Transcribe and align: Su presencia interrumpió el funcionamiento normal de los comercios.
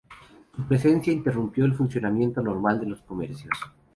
Su 0.55 0.65
presencia 0.65 1.13
interrumpió 1.13 1.63
el 1.63 1.75
funcionamiento 1.75 2.41
normal 2.41 2.79
de 2.79 2.87
los 2.87 3.03
comercios. 3.03 3.51